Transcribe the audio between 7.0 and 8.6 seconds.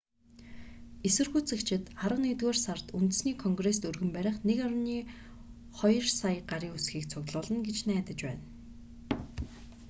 цуглуулна гэж найдаж байна